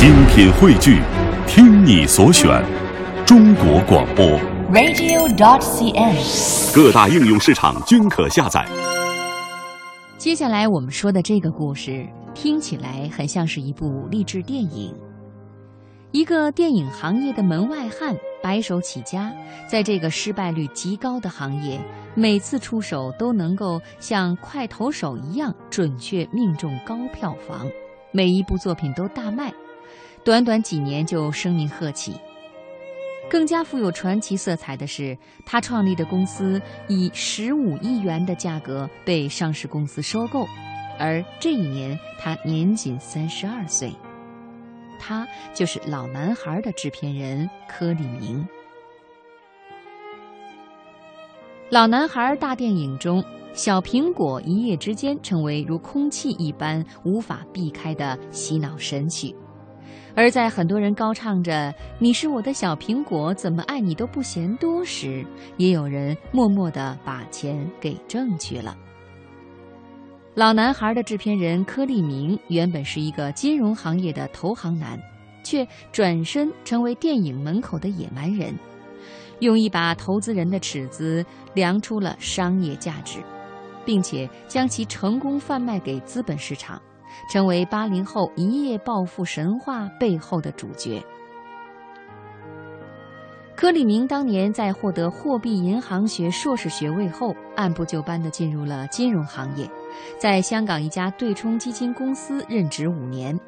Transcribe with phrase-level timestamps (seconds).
[0.00, 0.98] 精品汇聚，
[1.46, 2.64] 听你所选，
[3.26, 4.24] 中国广播。
[4.72, 6.74] radio.dot.cn，。
[6.74, 8.66] 各大应用市场均可下载。
[10.16, 14.94] 接下来我们说的这个故事，听起来很像是一部励志电影。
[16.12, 19.30] 一个电影行业的门外汉，白手起家，
[19.68, 21.78] 在这个失败率极高的行业，
[22.14, 27.68] 每次出手都能够像快投手一样准确命中高票房，
[28.12, 29.52] 每一部作品都大卖，
[30.24, 32.14] 短短几年就声名鹤起。
[33.28, 35.16] 更加富有传奇色彩的是，
[35.46, 40.46] 他创立的公司以十五亿元的价格被上市公司收购，
[40.98, 43.92] 而这一年他年仅三十二岁。
[44.98, 48.42] 他就是《老男孩》的制片人柯立明。
[51.70, 59.34] 《老男孩》大电影中，小苹果一夜之间成为如空气一般无法避开的洗脑神曲。
[60.14, 65.24] 而在很多人高唱着“你是我的小苹果，怎么爱你都不嫌多”时，
[65.56, 68.76] 也有人默默地把钱给挣去了。
[70.34, 74.98] 老男孩的制片人柯立明原本是一个金融行业的投行男，
[75.42, 78.54] 却转身成为电影门口的野蛮人，
[79.40, 83.18] 用一把投资人的尺子量出了商业价值，
[83.84, 86.80] 并且将其成功贩卖给资本市场。
[87.30, 91.02] 成为八零后一夜暴富神话背后的主角。
[93.56, 99.70] 柯立明当年在获得货币银行学硕士学位后，按部就班地进入了金融行业，
[100.18, 103.38] 在香港一家对冲基金公司任职五年。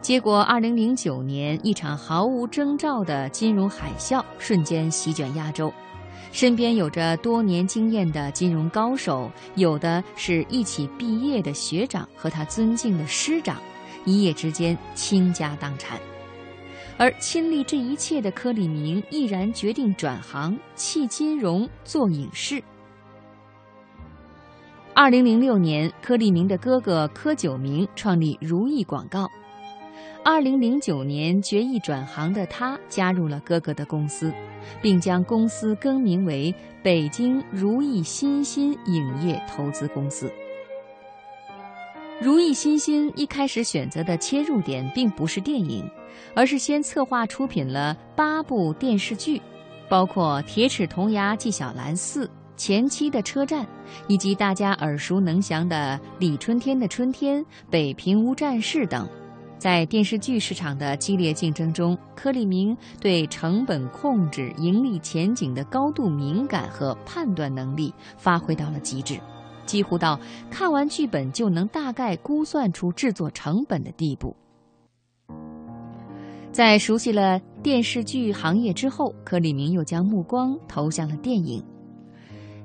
[0.00, 5.70] 结果，二零零九年一场毫无征兆的金融海啸瞬间席卷亚洲。
[6.32, 13.58] 身边有着多年经验的金融高手，有的是一起毕业的学长和他尊敬的师长，
[14.06, 16.00] 一夜之间倾家荡产。
[16.98, 22.62] 而亲历这一切的柯立明毅然决定转行，弃金融做影视。
[24.94, 29.26] 二零零六年，柯立明的哥哥柯九明创立如意广告。
[30.24, 34.32] 二零零九年决意转行的他加入了哥哥的公司，
[34.80, 40.32] 并将公司更名为北京如意新兴影业投资公司。
[42.20, 45.84] 如意新兴一开始选择的切入点并不是电影，
[46.36, 49.42] 而是先策划出品了八部电视剧，
[49.88, 53.66] 包括《铁齿铜牙纪晓岚四》、前期的车站，
[54.06, 59.08] 以及大家耳熟能详的《李春天的春天》、《北平无战事》等。
[59.62, 69.20] 在电视剧市场的激烈竞争中，柯立明对成本控制、盈利前景的高度敏感和判断能力发挥到了极致，
[69.64, 70.18] 几乎到
[70.50, 74.34] 看完剧本就能大概估算出制作成本的地步。
[76.50, 81.62] 在熟悉了电视剧行业之后，柯立明又将目光投向了电影。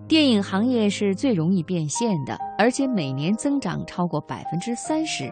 [0.08, 5.32] 电影行业是最容易变现的，而且每年增长超过百分之三十。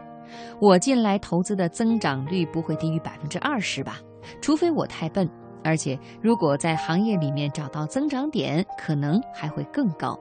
[0.60, 4.00] 我进来投资的增长率不会低于百分之二十吧？
[4.42, 5.30] 除非我太笨，
[5.64, 10.20] 而且如果在行业里面找到增长点，可能还会更高。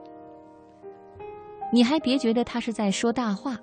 [1.72, 3.56] 你还别觉得他是在说大话。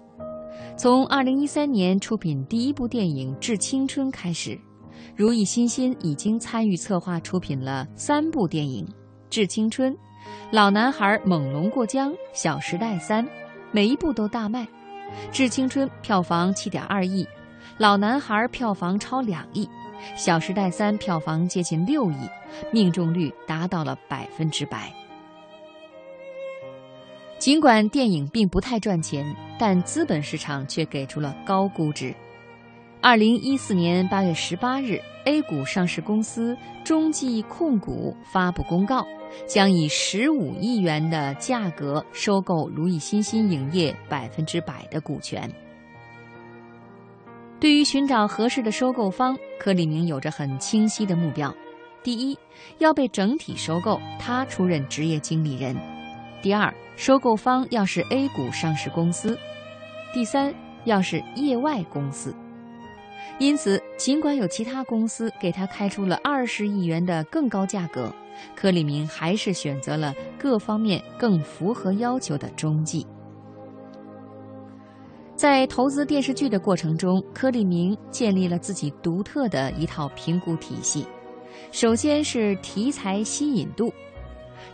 [0.75, 4.59] 从二零一三年出品第一部电影《致青春》开始，
[5.15, 8.85] 如意欣欣已经参与策划出品了三部电影：
[9.29, 9.93] 《致青春》、
[10.51, 13.25] 《老男孩猛龙过江》、《小时代三》，
[13.71, 14.63] 每一部都大卖。
[15.31, 17.23] 《致青春》票房七点二亿，
[17.77, 19.65] 《老男孩》票房超两亿，
[20.15, 22.29] 《小时代三》票房接近六亿，
[22.71, 24.91] 命中率达到了百分之百。
[27.39, 29.25] 尽管电影并不太赚钱，
[29.57, 32.13] 但资本市场却给出了高估值。
[33.03, 39.05] 二零一四年八月十八日，A 股上市公司中际控股发布公告。
[39.47, 45.49] 将以十五亿元的价格收购如意新兴影业百分之百的股权。
[47.61, 51.55] 对于寻找合适的收购方，柯立明有着很清晰的目标：
[52.03, 52.37] 第一，
[52.79, 55.73] 要被整体收购，他出任职业经理人；
[56.43, 59.33] 第二，收购方要是 A 股上市公司；
[60.13, 60.53] 第三，
[60.83, 62.35] 要是业外公司。
[63.39, 68.13] 因此，尽管有其他公司给他开出了二十亿元的更高价格。
[68.55, 73.05] 柯立明还是选择了各方面更符合要求的中继。
[75.35, 81.05] 在投资电视剧的过程中，柯立明建立了自己独特的一套评估体系。
[81.71, 83.93] 首先是题材吸引度，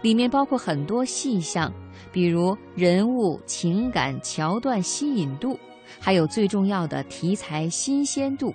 [0.01, 1.73] 里面包括很多细项，
[2.11, 5.57] 比如人物、情感、桥段吸引度，
[5.99, 8.53] 还有最重要的题材新鲜度。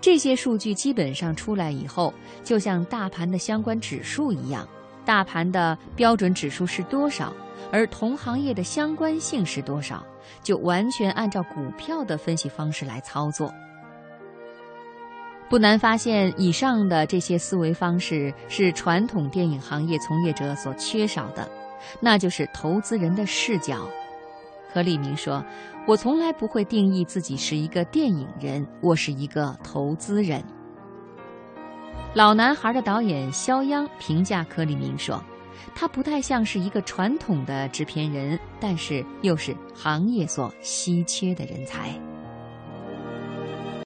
[0.00, 2.12] 这些数据基本上出来以后，
[2.44, 4.68] 就像大盘的相关指数一样，
[5.04, 7.32] 大盘的标准指数是多少，
[7.72, 10.04] 而同行业的相关性是多少，
[10.42, 13.52] 就完全按照股票的分析方式来操作。
[15.48, 21.48] 不难发现，以上的这些思维方式是传统电影行业从业者所缺少的，
[22.00, 23.88] 那就是投资人的视角。
[24.76, 25.42] 柯立明说
[25.88, 30.44] ：“我从来不会定义自己是一个电影人，我是一个投资人。”
[32.12, 35.18] 老男孩的导演肖央评价柯立明说
[35.74, 41.98] ：“他不太像是一个传统的制片人，但是又是行业所稀缺的人才。”